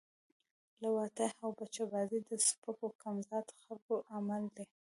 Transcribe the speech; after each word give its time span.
لواطت 0.81 1.33
او 1.43 1.49
بچه 1.59 1.83
بازی 1.91 2.19
د 2.27 2.29
سپکو 2.47 2.87
کم 3.01 3.15
ذات 3.29 3.47
خلکو 3.63 3.95
عمل 4.15 4.43
ده 4.55 4.63